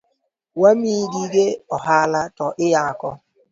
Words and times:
Wamiyi 0.61 1.05
gige 1.13 1.45
ohala 1.75 2.21
to 2.37 2.45
iyako? 2.65 3.09